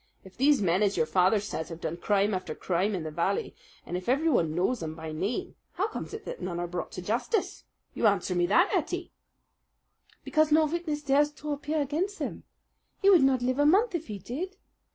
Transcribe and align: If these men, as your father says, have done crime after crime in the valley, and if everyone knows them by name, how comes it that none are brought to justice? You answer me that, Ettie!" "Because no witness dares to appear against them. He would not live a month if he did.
If 0.23 0.35
these 0.35 0.63
men, 0.63 0.81
as 0.81 0.97
your 0.97 1.05
father 1.05 1.39
says, 1.39 1.69
have 1.69 1.79
done 1.79 1.97
crime 1.97 2.33
after 2.33 2.55
crime 2.55 2.95
in 2.95 3.03
the 3.03 3.11
valley, 3.11 3.53
and 3.85 3.95
if 3.95 4.09
everyone 4.09 4.55
knows 4.55 4.79
them 4.79 4.95
by 4.95 5.11
name, 5.11 5.53
how 5.73 5.89
comes 5.89 6.11
it 6.11 6.25
that 6.25 6.41
none 6.41 6.59
are 6.59 6.65
brought 6.65 6.91
to 6.93 7.03
justice? 7.03 7.65
You 7.93 8.07
answer 8.07 8.33
me 8.33 8.47
that, 8.47 8.73
Ettie!" 8.73 9.11
"Because 10.23 10.51
no 10.51 10.65
witness 10.65 11.03
dares 11.03 11.31
to 11.33 11.51
appear 11.51 11.81
against 11.83 12.17
them. 12.17 12.45
He 13.03 13.11
would 13.11 13.23
not 13.23 13.43
live 13.43 13.59
a 13.59 13.65
month 13.67 13.93
if 13.93 14.07
he 14.07 14.17
did. 14.17 14.57